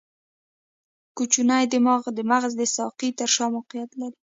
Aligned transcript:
کوچنی 1.17 1.63
دماغ 1.73 2.03
د 2.13 2.19
مغز 2.31 2.53
د 2.57 2.63
ساقې 2.75 3.09
تر 3.19 3.29
شا 3.35 3.45
موقعیت 3.55 3.91
لري. 4.01 4.17